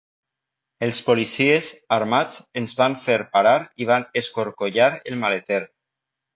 [0.87, 1.67] Els policies,
[1.99, 3.55] armats, ens van fer parar
[3.85, 5.65] i van escorcollar el maleter.